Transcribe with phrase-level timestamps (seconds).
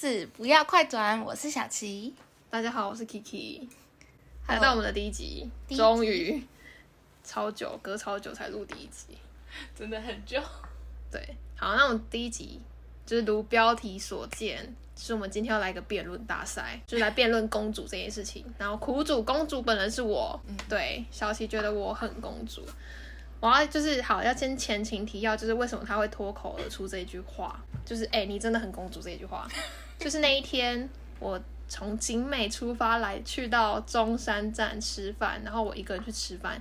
[0.00, 2.14] 是不要快转，我是小琪。
[2.48, 3.68] 大家好，我是 Kiki，Hello
[4.46, 6.42] 来到我们的第一集，第一集终于
[7.22, 9.18] 超久，隔超久才录第一集。
[9.76, 10.40] 真的很久。
[11.12, 11.22] 对，
[11.54, 12.58] 好，那我们第一集
[13.04, 18.42] 就是如标题所见，是我们今天要来一个辩论大赛，就是来辩论公主这件事情。
[18.56, 22.64] 然后苦主公主本人是我，对，小琪觉得我很公主。
[23.40, 29.48] 我要就是好，要先前情提要，就是为什么他会脱口而出这一句话，就是哎、你真的很公主这一句话，
[29.98, 36.60] 就是那一天我从景美出发来去到中山站吃饭，然后我一个人去吃饭，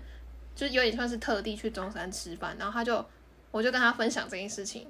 [0.56, 3.06] 就有点像是特地去中山吃饭，然后他就
[3.52, 4.88] 我就跟他分享这件事情，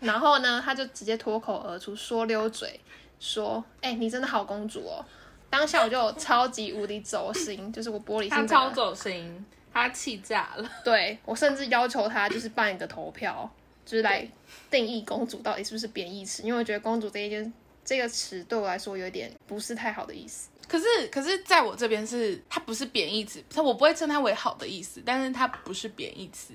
[0.00, 2.78] 然后呢，他就直接脱口而出说溜嘴，
[3.18, 5.04] 说哎、你真的好公主哦。
[5.50, 10.70] 当下我就超级无敌走心，就是我玻璃心他超走心，他气炸了。
[10.82, 13.50] 对我甚至要求他就是办一个投票，
[13.84, 14.26] 就是来
[14.70, 17.52] 定义公主到底是不是贬义词，因为我觉得公主这一件
[17.84, 20.48] 这个词对我来说有点不是太好的意思。
[20.66, 26.54] 可是，可是，在我这边是它不是贬义词，它我不会称它为好的意思，但是它不是贬义词，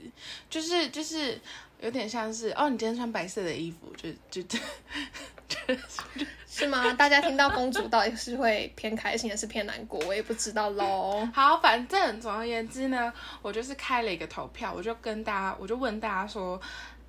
[0.50, 1.40] 就是就是
[1.82, 5.76] 有点像是哦，你今天穿白色的衣服，就就就
[6.48, 6.92] 是吗？
[6.94, 11.28] 大家听到公主到底是会偏开心还是偏难过，我也不知道喽。
[11.34, 16.60] 好，反正总而言之呢，我就是开了一个投票，我就跟大家，我就问大家说，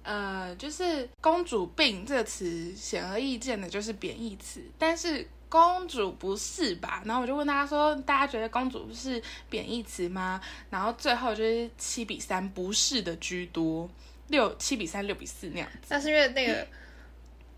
[0.02, 7.02] 呃，就是“公主病”这个词显而易见的就是贬义词，但是公主不是吧？
[7.04, 10.41] 然后我就问大家说，大家觉得公主是贬义词吗？
[10.70, 13.88] 然后最后就是七比三不是的居多，
[14.31, 15.78] 六七比三六比四那样子。
[15.89, 16.67] 但是因为那个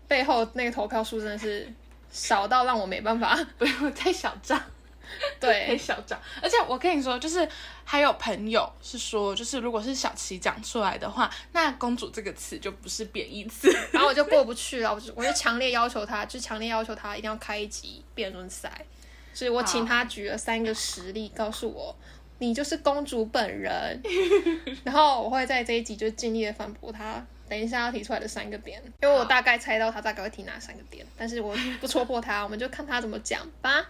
[0.07, 1.67] 背后那个投票数真的是
[2.11, 3.35] 少到让我没办法。
[3.57, 4.61] 不用太小账。
[5.03, 7.47] 很对，小张，而且我跟你说，就是
[7.83, 13.69] 还有朋友是说，就是如果是小琪讲出来的话，那“公主”这个词就不是贬义词。
[13.91, 18.71] 然后我就过不 去了，我就我就强烈要求他，就强烈要求他一定要开一集辩论赛。
[19.33, 21.95] 所以我请他举了三个实例，告诉我
[22.39, 24.01] 你就是公主本人。
[24.83, 27.25] 然后我会在这一集就尽力的反驳他。
[27.49, 33.85] 等一下要提出来的三个点，因为我大概猜到他大概会提哪三个点，但是我不戳破他，我们就看他怎么讲吧。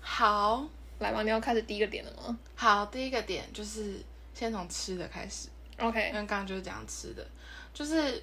[0.00, 0.68] 好
[1.00, 4.00] 来吧，你要开始第一个点了吗好，第一个点就是
[4.34, 5.48] 先从吃的开始
[5.78, 7.26] ，？OK，为刚刚就是讲吃的，
[7.74, 8.22] 就是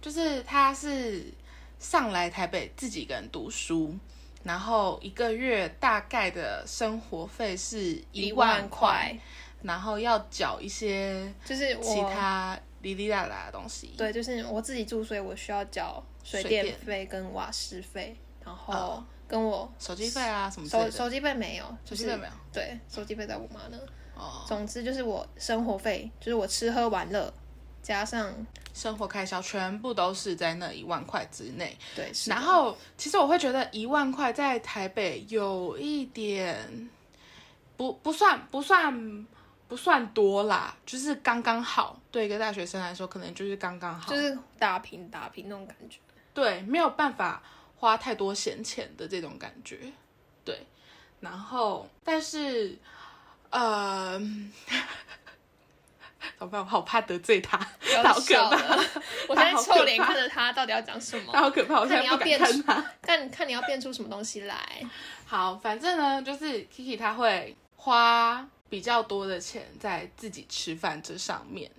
[0.00, 1.24] 就是他是
[1.78, 3.94] 上来台北自己一个人读书，
[4.44, 9.18] 然后一个月大概的生活费是一万块，，
[9.62, 13.94] 然后要缴一些就是其他哩哩啦啦的东西。
[13.96, 20.90] 对，就是我自己住，所以我需要缴水水电电费跟瓦斯费，然后哦跟我手机费啊什么的。
[20.90, 23.78] 手手机费没有，就是手机费没有对，手机费在我妈那。
[24.16, 27.34] 哦，总之就是我生活费，就是我吃喝玩乐，
[27.84, 28.34] 加上
[28.72, 31.78] 生活开销全部都是在那一万块之内。
[31.94, 36.90] 对，是然后其实我会觉得一万块在台北有一点
[37.76, 39.26] 不不算不算
[39.68, 42.00] 不算多啦，就是刚刚好。
[42.10, 45.98] 对一个大学生来说，可能就是刚刚好，就是打平打平那种感觉。
[46.32, 47.42] 对，没有办法
[47.76, 49.92] 花太多闲钱的这种感觉。
[50.44, 50.66] 对，
[51.20, 52.78] 然后但是
[53.50, 54.20] 呃，
[56.38, 56.60] 怎么办？
[56.60, 57.56] 我好怕得罪他，
[58.02, 58.76] 他好可怕，
[59.28, 61.32] 我现在好臭脸看着他，到底要讲什么？
[61.32, 62.84] 他好可怕，我现在不敢看你要变看他。
[63.02, 64.56] 看看你要变出什么东西来。
[65.26, 71.70] 好，反正呢，就是 Kiki 他会花比较多的钱在自己吃饭这上面。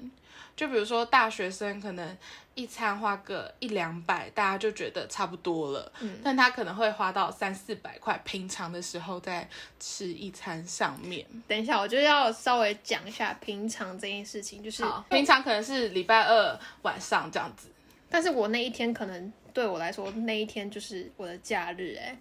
[0.56, 2.18] 就比如说大学生可能
[2.54, 5.92] 一餐花个一两百，大家就觉得差不多了。
[6.00, 9.48] 嗯但他可能会花到三四百块，平常的时候在
[9.80, 11.26] 吃一餐上面。
[11.48, 17.68] 等一下，我就要稍微讲一下平常这件事情，就是平常可能是礼拜二晚上这样子。
[18.10, 22.18] 但是我那一天可能对我来说，那一天就是我的假日、哎，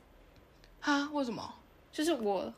[0.80, 1.08] 哈？
[1.12, 1.54] 为什么？
[1.92, 2.52] 就是我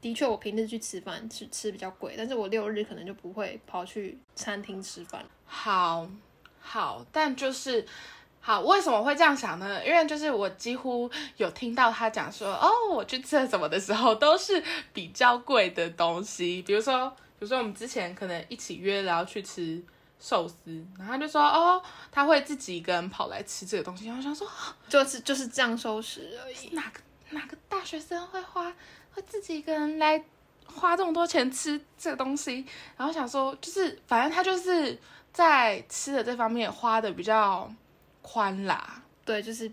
[0.00, 5.24] 的确我平日去吃饭吃吃比较贵，但是我六日可能就不会跑去餐厅吃饭。
[5.44, 6.08] 好
[6.60, 7.86] 好，但就是
[8.40, 9.86] 好，为什么会这样想呢？
[9.86, 14.62] 因为就是我几乎有听到他讲说，哦，我去吃了什么的时候，都是
[14.92, 19.82] 比较贵的东西，比如说，比如说我们之前可能一起约了要去吃
[20.18, 20.56] 寿司，
[20.98, 24.46] 然后他就说，哦，他会自己一个人跑来吃这个东西，然后我想说，
[24.88, 26.68] 就是就是这样收拾而已。
[26.74, 27.00] 哪个
[27.30, 28.72] 哪个大学生会花
[29.14, 30.22] 会自己一个人来
[30.66, 32.66] 花这么多钱吃这个东西？
[32.96, 34.98] 然后想说，就是反正他就是
[35.32, 37.72] 在吃的这方面花的比较
[38.22, 39.02] 宽啦。
[39.24, 39.70] 对，就是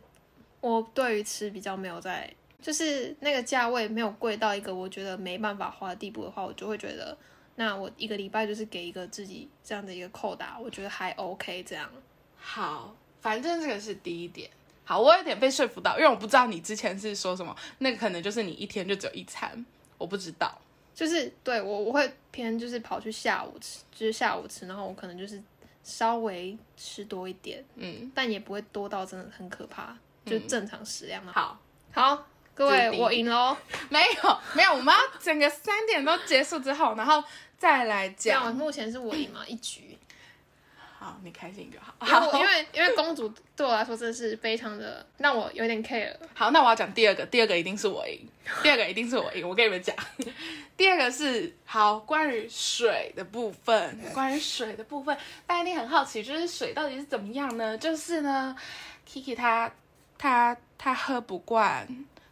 [0.60, 7.18] 我对于吃比较没有在，就是那个价位没有贵到一个我觉得没办法花的地步的话，我就会觉得，
[7.56, 11.90] 那我一个礼拜就是给一个自己这样的一个扣打，我觉得还 OK 这样。
[12.38, 14.50] 好，反正这个是第一点。
[14.92, 19.66] 好好，我有点被说服到，因为我不知道你之前是说什么，那个可能就是你一天就只有一餐，
[19.98, 20.54] 我不知道。
[20.94, 25.42] 就是对我我会偏就是跑去下午吃，就是下午吃，然后我可能就是
[25.82, 31.32] 稍微吃多一点，嗯，但也不会多到真的很可怕，就正常食量嘛。
[31.32, 31.58] 好，
[31.94, 33.56] 好，各位我赢喽，
[33.88, 37.24] 没有没有，我们要整个三点都结束之后，然后
[37.58, 38.54] 再来讲。
[38.54, 39.98] 目前是我赢嘛一局。
[41.04, 42.38] 好，你开心就好。
[42.38, 46.16] 因为因为因为公主对我来说真的是非常的让我有点 care。
[46.36, 48.20] 好，那我要讲第二个，第二个一定是我赢，
[48.62, 49.50] 第二个一定是我赢。
[49.50, 49.96] 我跟你们讲，
[50.78, 55.18] 第二个是好关于水的部分，关于水的部分，
[55.48, 57.76] 大家一定很好奇，就是水到底是怎么样呢？
[57.80, 58.56] 就是呢
[59.10, 59.74] ，Kiki 她
[60.20, 61.88] 她她喝不惯，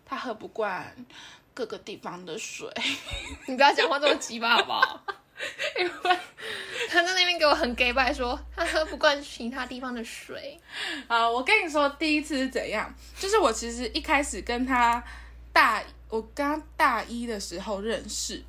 [0.05, 0.95] 她喝不惯
[1.55, 2.71] 各个地方的水，
[3.47, 5.03] 你不要讲话这么急吧，好不好？
[5.79, 6.19] 因为
[6.89, 10.59] 他在那边给我很 gay 拜说他喝不惯其他地方的水。
[11.07, 12.93] 啊，我跟你说，第一次是怎样？
[13.17, 15.03] 就是我其实一开始跟他
[15.53, 18.43] 大，我跟他大一的时候认识，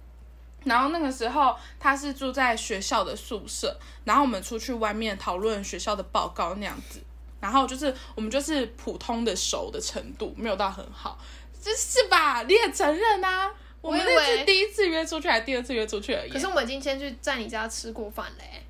[0.65, 7.01] 然后那个时候他是住在学校的宿舍，然后我们出去外面讨论学校的报告那样子，
[7.41, 11.19] 然后就是我们就是普通的熟的程度，没有到很好，
[11.63, 12.43] 这是吧？
[12.43, 13.53] 你也承认啊？
[13.81, 16.31] 我们那是第一次约出去，还第二次约出去而已。
[16.31, 18.63] 可是我们已经先去在你家吃过饭嘞，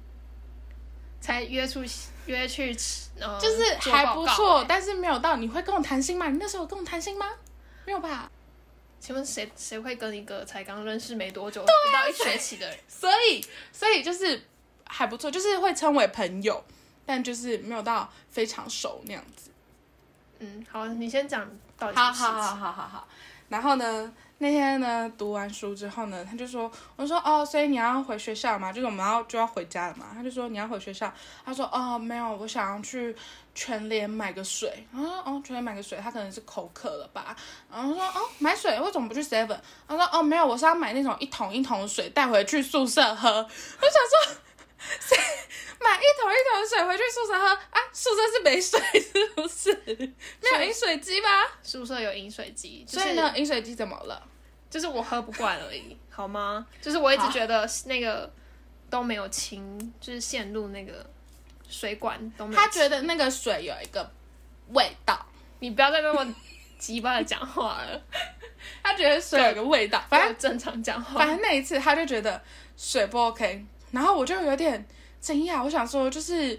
[1.20, 1.82] 才约出
[2.26, 6.28] 约去吃，呃，就是做还不错，欸但是没有到你会跟我谈心吗？
[6.28, 7.26] 你那时候有跟我谈心吗？
[7.84, 8.30] 没有吧？
[9.00, 12.78] 请问谁谁会跟一个才刚认识没多久、啊不到一学期的人？
[12.86, 14.40] 所以，所以就是
[14.84, 16.62] 还不错，就是会称为朋友，
[17.04, 19.50] 但就是没有到非常熟那样子。
[20.38, 23.08] 嗯，好，你先讲到底好好好好好好。
[23.50, 30.06] 然后呢，那天呢读完书之后呢，他就说，我说哦，所以你要回学校嘛，就是我们要就要回家了嘛。
[30.14, 31.12] 他就说你要回学校，
[31.44, 33.14] 他说哦没有，我想要去
[33.54, 34.86] 全联买个水。
[34.90, 37.36] 然后哦全联买个水，他可能是口渴了吧。
[37.70, 39.58] 然后说哦买水，为什么不去 seven？
[39.86, 43.28] 他说哦没有，我是要买那种一桶一桶的水带回去宿舍喝。
[43.28, 43.92] 我想
[44.26, 44.40] 说。
[44.98, 45.14] 谁
[45.78, 47.78] 买一桶一桶的水回去宿舍喝啊？
[47.92, 49.29] 宿舍是没水是不
[49.60, 49.72] 是？
[49.86, 51.28] 没有饮水机吗？
[51.62, 54.26] 宿舍有饮水机，就是、所以呢，饮水机怎么了？
[54.70, 56.66] 就是我喝不惯而已，好吗？
[56.80, 58.32] 就是我一直觉得那个
[58.88, 61.04] 都没有清，就是线路那个
[61.68, 62.60] 水管都没有。
[62.60, 64.08] 他觉得那个水有一个
[64.68, 65.26] 味道，
[65.58, 66.34] 你不要再那么
[66.78, 68.00] 急巴的讲话了，
[68.82, 70.02] 他觉得水有个味道。
[70.08, 71.28] 反正反正正常讲话反。
[71.28, 72.40] 正那一次他就觉得
[72.76, 74.86] 水不 OK，然后我就有点
[75.20, 76.56] 惊讶，我想说就是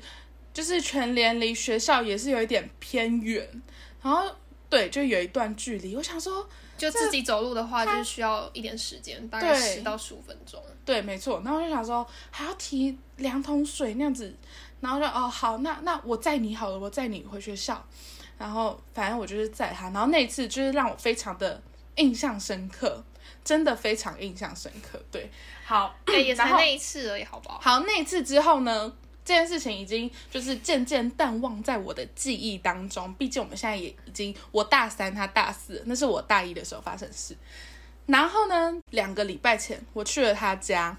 [0.54, 3.48] 就是全联离学校也是有一点偏远，
[4.02, 4.24] 然后
[4.70, 10.62] 对，就有一段距离，我想说就自己走路的话，就是需要一点时间，大概十到十五分钟。
[10.84, 11.42] 对，没错。
[11.46, 14.34] 然后我就想说还要提两桶水那样子，
[14.80, 17.86] 然后就哦好，那那我载你好了，我载你回学校。
[18.38, 21.62] 然后反正我就是载他，然后那一次就是让我非常的
[21.98, 23.04] 印象深刻，
[23.44, 25.00] 真的非常印象深刻。
[25.12, 25.30] 对，
[25.64, 27.60] 好，哎、也才那一次而已，好不好？
[27.62, 28.92] 好，那一次之后呢，
[29.24, 33.14] 这件事情已经就是渐渐淡忘在我的记忆当中。
[33.14, 37.36] 毕竟我们现在也已经我大三，他大四，那是我大一的时候发生的事。
[38.08, 40.98] 然后呢，两个礼拜前我去了他家，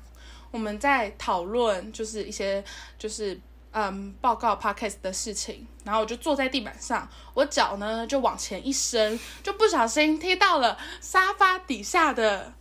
[0.50, 2.64] 我们在讨论就是一些
[2.96, 3.38] 就是
[3.72, 12.54] 嗯报告 podcast 的事情，然后我就坐在地板上，我脚呢就往前一伸，就不小心踢到了沙发底下的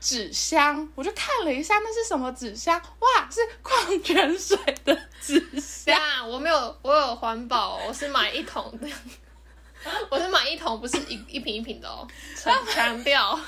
[0.00, 5.98] 纸箱，我就看了一下那是什么纸箱，哇，是矿泉水的纸箱。
[5.98, 8.88] 啊，我没有，我有环保，我是买一桶的，
[10.10, 13.38] 我是买一桶，不是一一瓶一瓶的哦，强强调。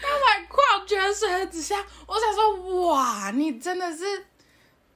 [0.00, 4.26] 他买矿泉水的纸箱，我想说，哇，你真的是，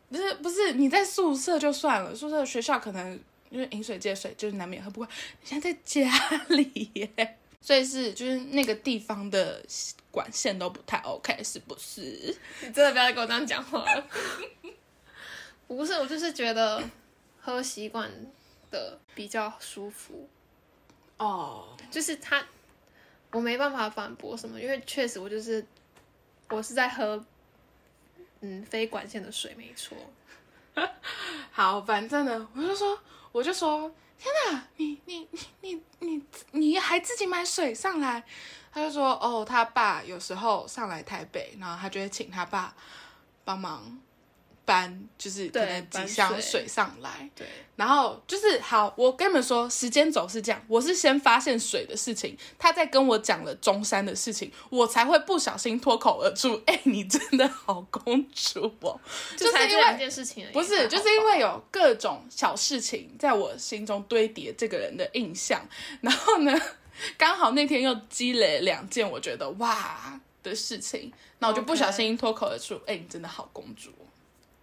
[0.09, 3.19] 不是不是你在宿舍就算了，宿舍学校可能
[3.51, 5.11] 因为饮水接水，就是难免喝不惯。
[5.41, 6.09] 你现在在家
[6.49, 9.65] 里耶，所以是就是那个地方的
[10.13, 12.01] 管线都不太 OK，是不是？
[12.61, 14.07] 你真的不要再跟我这样讲话了。
[15.67, 16.81] 不是，我就是觉得
[17.41, 18.11] 喝习惯
[18.71, 20.29] 的比较舒服，
[21.17, 22.45] 哦，就是他，
[23.31, 25.67] 我没办法反驳什么，因为确实我就是
[26.51, 27.25] 我是在喝，
[28.41, 29.97] 嗯，非管线的水，没错。
[31.51, 32.99] 好，反正呢，我就说，
[33.33, 33.91] 我就说，
[34.23, 38.23] 天呐，你你你你你你还自己买水上来？
[38.73, 42.73] 他就说，哦，他爸有时候上来台北，然后他就会请他爸
[43.45, 43.99] 帮忙
[44.73, 47.29] 搬，就是可对能几箱水上来。
[47.37, 58.99] 对，然后就是好，我跟你们说，时间轴是这样，我是先发现水的事情，他在跟我讲了中山的事情，我才会不小心脱口而出，哎、你真的好公主哦，
[59.37, 65.61] 就就是因为两件事情，不是，就是因为有各种小事情在我心中堆叠这个人的印象，
[66.01, 66.59] 然后呢，
[67.19, 74.07] 刚好那天又积累两件我觉得哇的事情，那我就不小心脱口而出，哎、你真的好公主哦，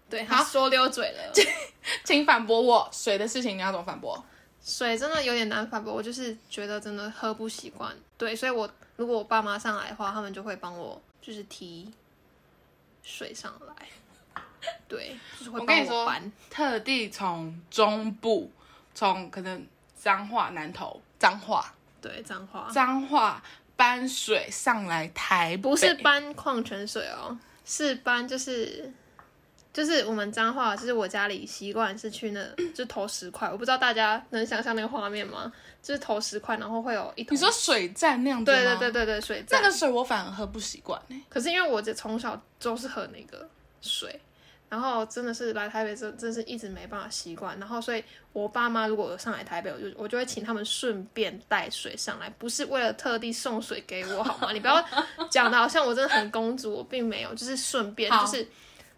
[0.10, 1.32] 对他说溜嘴了。
[2.04, 4.24] 请反驳我，水的事情你要怎么反驳？
[4.62, 7.96] 水真的有点难反驳，我就是觉得真的喝不习惯。
[8.18, 11.92] 对，所以我如果我爸妈上来的话，他们就会帮我就是提
[13.02, 13.88] 水上来。
[14.88, 16.32] 对，就是会帮我跟你说搬。
[16.50, 18.52] 特地从中部，
[18.94, 19.66] 从可能
[19.98, 23.42] 彰化、南投、彰化、对，彰化彰化
[23.78, 28.92] 搬水上来台北，不是搬矿泉水哦，是搬就是
[29.72, 35.52] 就是我们彰化，就是我家里习惯是去那 就投十块，我不知道大家能想象那个画面吗？
[35.82, 37.36] 就是投十块，然后会有一桶。
[37.36, 38.58] 你说水站那样子吗？
[38.58, 39.62] 对对对对对，水站。
[39.62, 41.24] 这个水我反而喝不习惯呢。
[41.30, 43.48] 可是因为我这从小就是喝那个
[43.82, 44.20] 水，
[44.68, 54.52] 然后真的是来台北真真是一直没办法习惯，然后所以我爸妈如果有上来台北，我就我就会请他们顺便带水上来，不是为了特地送水给我好吗？
[54.54, 54.84] 你不要
[55.30, 58.46] 讲的好像我真的很公主，我并没有，就是顺便就是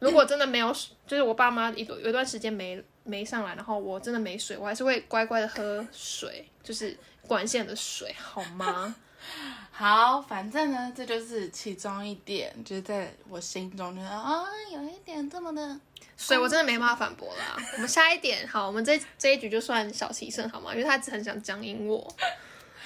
[0.01, 8.96] 如果真的没有，就是我爸妈一有一段时间没没上来，然后我真的没水，我还是会乖乖的喝水，就是管线的水好吗？
[9.70, 14.43] 好，反正呢，这就是其中一点，就是在我心中觉得啊，
[14.74, 15.79] 有一点这么的。
[16.17, 17.55] 所以我真的没办法反驳啦。
[17.75, 20.72] 我们下一点，好，我们这这一局就算小齐胜好吗？
[20.74, 22.12] 因为他很想讲赢我，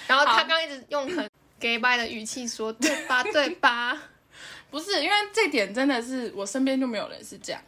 [0.08, 1.30] 然后他刚一直用很
[1.60, 3.98] gay bye 的语气说对吧对吧
[4.76, 7.62] 不是，因为这点真的是我身边就没有人是这样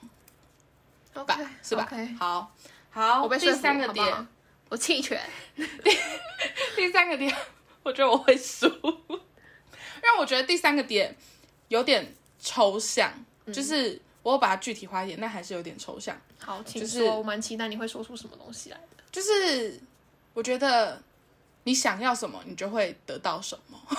[1.13, 2.51] 吧，OK 是吧好，
[2.89, 4.25] 好，第我被第三个点，好好
[4.67, 5.17] 我弃权。
[6.75, 7.33] 第三个点，
[7.83, 11.15] 我觉得我会输，因为我觉得第三个点
[11.69, 13.09] 有点抽象，
[13.45, 16.13] 嗯就是我把它具体化一点，但还是有点抽象。
[16.37, 19.03] 好，请就是说，我蛮期待你会说出什么东西来的。
[19.13, 19.79] 就是
[20.33, 21.01] 我觉得
[21.63, 23.79] 你想要什么，你就会得到什么。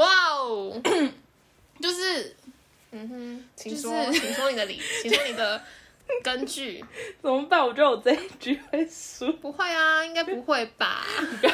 [0.00, 0.80] 哇哦，
[1.82, 2.34] 就是
[2.90, 5.62] 嗯哼，请就是说，请说你的理， 请说你的
[6.22, 6.82] 根据。
[7.20, 7.60] 怎么办？
[7.60, 9.30] 我觉得我这一局会输。
[9.34, 11.04] 不会啊，应该不会吧？
[11.40, 11.52] 不要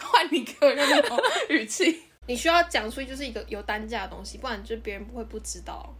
[0.00, 1.20] 换你给我用那种
[1.50, 2.02] 语气。
[2.26, 5.94] 你需要讲出就是一个有单价的东西，不然就别人不会不知道。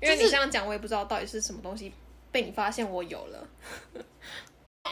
[0.00, 1.92] 因为你这样讲，我也不知道到底是什么东西
[2.30, 3.48] 被你发现我有了。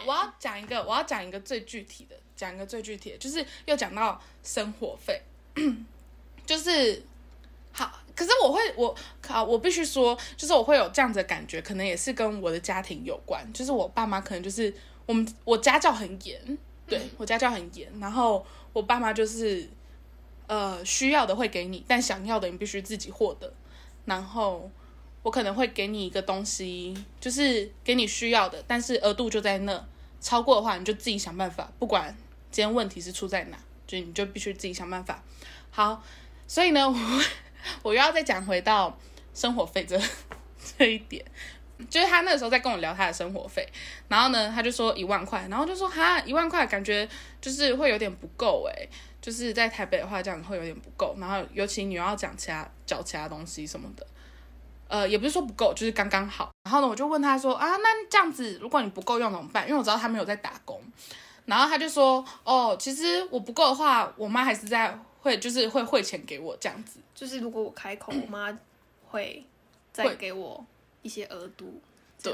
[0.06, 5.22] 我要讲一个，我要讲一个最具体的，讲一个最具体的，就是又讲到生活费，
[6.46, 7.02] 就是
[7.72, 8.00] 好。
[8.16, 13.44] 可是我会，我靠，我必须说，就是我会有这样子的感觉，可能也是跟我的家庭有关。
[13.52, 14.72] 就是我爸妈可能就是
[15.04, 19.68] 我们，我家教很严，对、我家教很严，然后我爸妈就是
[20.46, 23.52] 呃需要的会给你，但想要的你必须自己获得。
[24.04, 24.70] 然后
[25.24, 29.84] 我可能会给你一个东西，就是给你需要的，但是额度就在那，
[30.20, 32.16] 超过的话你就自己想办法，不管
[32.52, 35.22] 今天问题是出在哪，就你就必须自己想办法。
[35.70, 36.02] 好，
[36.46, 36.96] 所以呢， 我
[37.82, 38.98] 我又要再讲回到
[39.32, 40.00] 生活费这
[40.78, 41.24] 这一点。
[41.90, 43.68] 就是他那个时候在跟我聊他的生活费，
[44.06, 47.06] 然后呢，他就说一万块，然后就说哈一万块感觉
[47.40, 48.88] 就是会有点不够诶，
[49.20, 54.06] 就是在台北的话这样会有点不够，然后尤其你要讲其他找其他东西什么的，
[54.86, 56.52] 呃，也不是说不够，就是刚刚好。
[56.62, 59.66] 然后呢，我就问他说啊，那这样子如果你不够用怎么办？
[59.66, 60.80] 因为我知道他没有在打工，
[61.46, 66.98] 然后他就说哦，其实我不够的话，我妈还是在会就是会汇钱给我这样子。
[67.14, 68.58] 就是如果我开口，我妈
[69.06, 69.44] 会
[69.92, 70.64] 再给我
[71.02, 71.80] 一些额度。
[72.22, 72.32] 对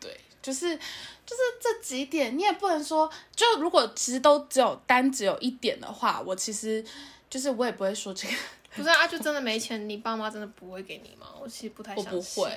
[0.00, 0.76] 对，就是
[1.24, 6.84] 就是这几点，你也不能说，就如果其实都只有单只有一点的话，我其实
[7.30, 8.34] 就是我也不会说这个，
[8.74, 11.28] 不是啊，就真的没钱，你爸妈真的不会给你吗？
[11.40, 12.20] 我其实不太我不。
[12.20, 12.50] 会。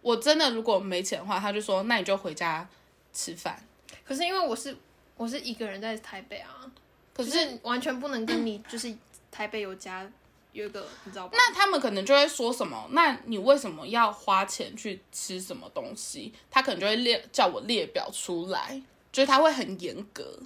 [0.00, 2.66] 我真的如果没钱的话，他就说那你就回家
[3.12, 3.62] 吃饭。
[4.08, 4.74] 可是因为我是
[5.18, 6.64] 我是一个人在台北啊，
[7.12, 8.96] 可就是是完全不能跟你就是
[9.30, 10.10] 台北有家
[10.52, 11.36] 有一个你知道吧？
[11.36, 12.88] 那他们可能就会说什么？
[12.92, 16.32] 那你为什么要花钱去吃什么东西？
[16.50, 20.40] 他可能就会列叫我列表出来，就是他会很严格。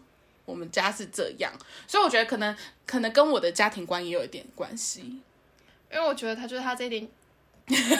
[0.44, 1.52] 我们家是这样，
[1.86, 2.54] 所以我觉得可能
[2.84, 5.20] 可能跟我的家庭观也有一点关系。
[5.90, 7.08] 因为我觉得他就是他这一点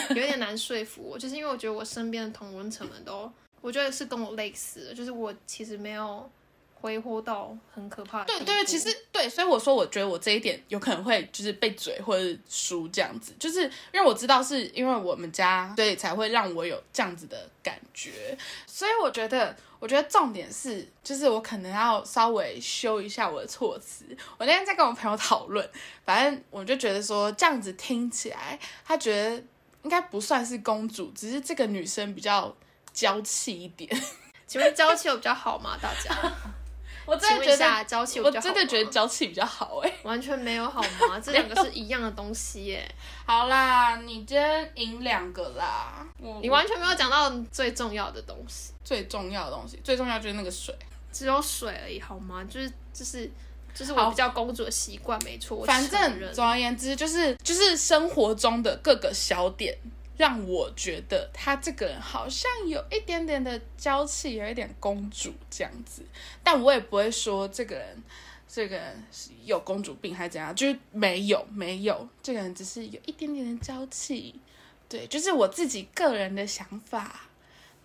[0.09, 3.31] 有点难说服我，就是因为我觉得我身边的同温层们都，
[3.63, 6.29] 我觉得是跟我类似的，就是我其实没有
[6.73, 8.25] 挥霍到很可怕的。
[8.25, 13.61] 对对，其实对，所以我说，我觉得我这一点有可能会就是被嘴或者输这样子，就是
[13.93, 18.37] 因为我知道是因为我们家，所以才会让我有这样子的感觉。
[18.67, 24.03] 所以我觉得，我觉得重点是，就是我可能要稍微修一下我的措辞。
[24.37, 25.65] 我那天在跟我朋友讨论，
[26.03, 29.41] 反正我就觉得说这样子听起来，他觉得
[29.83, 32.53] 应该不算是公主，只是这个女生比较
[32.93, 33.89] 娇气一点。
[34.45, 35.77] 请问娇气有比较好吗？
[35.81, 36.15] 大家，
[37.05, 41.19] 我真的觉得下娇气我真的觉得娇气比较好哎、完全没有好吗？
[41.23, 42.95] 这两个是一样的东西耶。
[43.25, 46.05] 好啦，你今天赢两个啦。
[46.41, 50.73] 你完全没有讲到最重要的东西，最重要的东西，最重要就是那个水。
[51.11, 52.43] 只有水而已，好吗？
[52.45, 53.29] 就是就是
[53.73, 55.65] 就是我比较公主的习惯，没错。
[55.65, 59.77] 反正总而言之，就是就是生活中的各个小点，
[60.17, 66.03] 让我觉得他这个人好像有一点点的娇气，有一点公主这样子。
[66.43, 68.03] 但我也不会说这个人。
[68.45, 70.53] 这个人是有公主病还是怎样？
[70.53, 74.39] 就是没有没有，这个人只是有一点点的娇气，
[74.87, 77.21] 对，就是我自己个人的想法，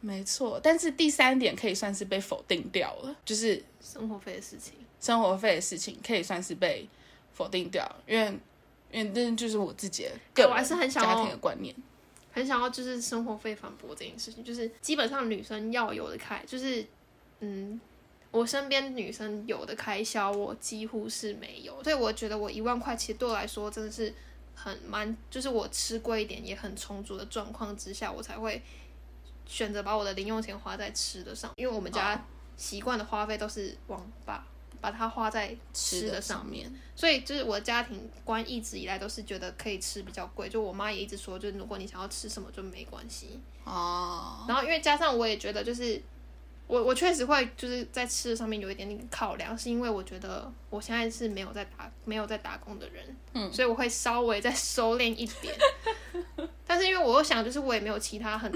[0.02, 0.61] 没错。
[0.62, 4.75] 但是第三点可以算是被否定掉了，就是生活费的事情。
[5.00, 6.87] 生活费的事情可以算是被
[7.32, 8.38] 否定掉，因为
[8.92, 11.75] 因为这就是我自己的个人我还是很想家庭的观念。
[12.30, 16.87] 很想要就是生活费反驳这件事情，就是基本上女生要有的开，就是
[17.40, 17.80] 嗯，
[18.30, 24.12] 我身边女生有的开销，我几乎是没有，所以我觉得我一万块其实对我来说真的是
[24.54, 28.62] 很蛮，就是我吃贵一点也很充足的状况之下，我才会
[29.47, 32.25] 选择把我的零用钱花在吃的上，因为我们家
[32.56, 34.47] 习惯的花费都是往把
[34.80, 36.73] 把它花在吃的上面。
[36.94, 43.38] 所以就是我的家庭观一直以来都是觉得可以吃比较贵，就我妈也一直说，就是如果你想要吃什么就没关系。
[43.64, 46.00] 哦，然后因为加上我也觉得就是
[46.66, 55.54] 我我确实会就是在吃的上面有一点点考量，是因为我觉得我现在是没有在打没有在打工的人，嗯所以我会稍微再收敛一点。
[56.66, 58.52] 但是因为我又想，就是我也没有其他很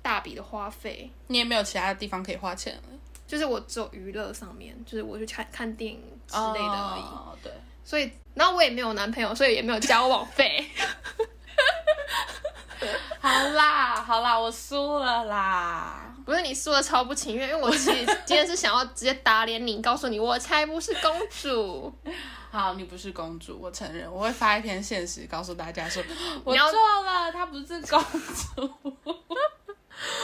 [0.00, 2.82] 大笔的花费，你也没有其他地方可以花钱了
[3.32, 7.00] 就是我只有娱乐上面，就是我去看看电影之类的而已。
[7.00, 7.50] 哦对，
[7.82, 10.68] 所以，然后我也没有男朋友，所以也没有交往费。
[13.18, 16.14] 好啦好啦，我输了啦。
[16.26, 21.90] 不是你输的超不情愿，因为我其实 今天是想要直接打脸你，告诉你我才不是公主。
[22.50, 26.02] 好，你不是公主，我承认，我会发一篇现实告诉大家说，
[26.44, 28.70] 我错了，她不是公主。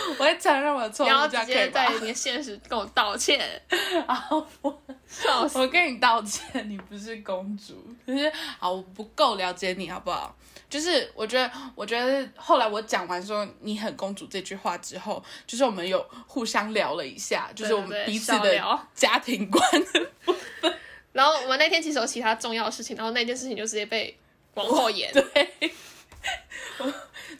[0.18, 2.00] 我会承认我的错误，你要这样可以吧直接在？
[2.00, 3.40] 你的现实跟我道歉，
[4.06, 5.58] 好，我笑死！
[5.58, 7.74] 我跟你道歉，你不是公主，
[8.06, 10.34] 可是好，我不够了解你，好不好？
[10.70, 19.62] 就是我觉得，我觉得后来我讲完说你很公主这句话之后，就是我们有互相聊了一下，就是我们彼此的家庭观。
[21.12, 24.16] 然后我们那天其实有其他重要的事情，然后那件事情就直接被
[24.54, 25.10] 往后延。
[25.14, 25.72] 对，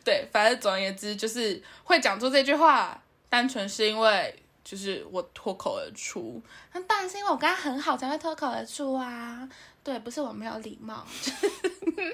[0.09, 6.41] 对，反正总而言之，就是会讲出这句话，单纯是因为就是我脱口而出，
[6.73, 9.47] 那当然是因为我跟他很好才会脱口而出啊。
[9.85, 11.07] 对，不是我没有礼貌。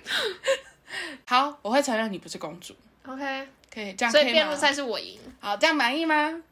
[1.24, 2.74] 好，我会承认你不是公主
[3.07, 4.30] ，OK，可以这样所可以吗？
[4.30, 6.42] 以辩论赛是我赢，好，这样满意吗？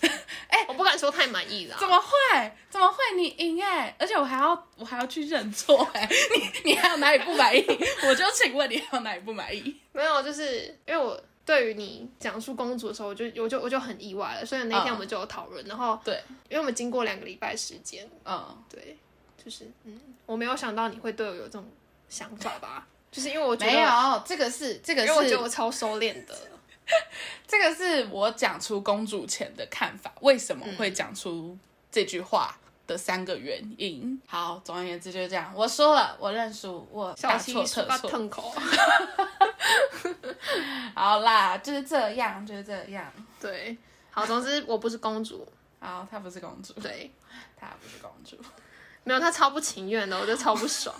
[0.68, 1.76] 我不敢说太满意了。
[1.78, 2.52] 怎么会？
[2.68, 2.96] 怎么会？
[3.16, 6.08] 你赢哎、而且我还要我还要去认错哎、
[6.64, 7.64] 你你还有哪里不满意？
[8.08, 9.76] 我就请问你还有哪里不满意？
[9.92, 18.96] 没有，就是因为我对于你讲述公主的时候，我就我就我就很意外了，所以那天嗯我们就有讨论，然后对，因为我们经过两个礼拜时间，嗯，对，
[19.42, 21.68] 就是嗯，我没有想到你会对我有这种
[22.08, 26.34] 想法吧，就是因为我觉得没有，这个是这个因为我觉得我超收敛的，
[27.46, 31.56] 这个是我讲出公主前的看法，为什么嗯会讲出
[31.90, 34.20] 这句话的三个原因。
[34.26, 37.86] 好，总而言之就是这样，我说了，我认输，我大错特
[38.28, 38.54] 错。
[40.94, 43.12] 好啦，就是这样，就是这样。
[43.40, 43.76] 对，
[44.10, 45.46] 好，总之我不是公主，
[45.78, 47.10] 好，她不是公主，对，
[47.56, 48.36] 她不是公主。
[49.04, 50.94] 没有，她超不情愿的，我就超不爽。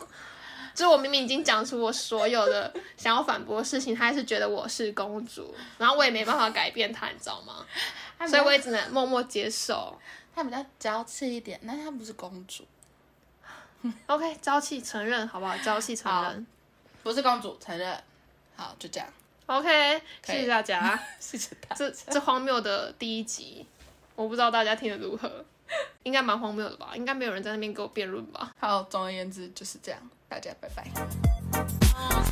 [0.74, 7.66] 就是我明明已经讲出我所有的想要反驳的事情，他还是觉得我是公主，然后我也没办法改变他，你知道吗？
[8.28, 9.98] 所以我也只能默默接受。
[10.32, 12.64] 她比较娇气一点，但她不是公主
[14.06, 15.56] ，OK，娇气承认好不好？
[15.58, 16.46] 娇气承认。
[17.02, 18.00] 不是公主，承认。
[18.54, 19.08] 好，就这样
[19.46, 20.98] ，OK，谢谢大家。
[21.18, 21.96] 谢谢大这家。
[22.06, 23.66] 这这荒谬的第一集，
[24.14, 25.44] 我不知道大家听的如何，
[26.04, 26.92] 应该蛮荒谬的吧？
[26.94, 28.52] 应该没有人在那边跟我辩论吧？
[28.60, 30.00] 好，总而言之就是这样，
[30.30, 32.29] 大家拜拜。